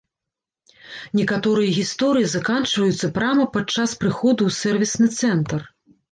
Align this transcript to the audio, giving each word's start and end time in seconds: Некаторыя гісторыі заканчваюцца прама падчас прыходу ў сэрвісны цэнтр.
Некаторыя 1.17 1.73
гісторыі 1.79 2.29
заканчваюцца 2.31 3.09
прама 3.17 3.45
падчас 3.57 3.93
прыходу 4.05 4.41
ў 4.53 4.57
сэрвісны 4.61 5.07
цэнтр. 5.21 5.59